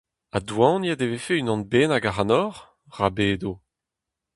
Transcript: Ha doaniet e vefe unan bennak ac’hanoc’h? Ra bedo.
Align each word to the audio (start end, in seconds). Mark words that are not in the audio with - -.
Ha 0.31 0.39
doaniet 0.47 1.01
e 1.05 1.07
vefe 1.11 1.35
unan 1.41 1.61
bennak 1.71 2.05
ac’hanoc’h? 2.09 2.59
Ra 2.97 3.07
bedo. 3.17 3.51